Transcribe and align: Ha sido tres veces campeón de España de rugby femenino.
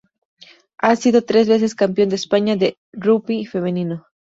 Ha 0.79 0.95
sido 0.95 1.21
tres 1.25 1.47
veces 1.47 1.75
campeón 1.75 2.09
de 2.09 2.15
España 2.15 2.55
de 2.55 2.75
rugby 2.91 3.45
femenino. 3.45 4.07